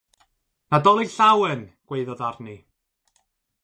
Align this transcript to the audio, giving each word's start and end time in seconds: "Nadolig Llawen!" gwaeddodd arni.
"Nadolig 0.71 1.11
Llawen!" 1.17 1.63
gwaeddodd 1.87 2.27
arni. 2.33 2.61